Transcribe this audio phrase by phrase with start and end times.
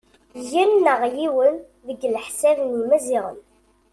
[0.51, 1.55] yen neɣ yiwen
[1.87, 3.39] deg leḥsab n yimaziɣen.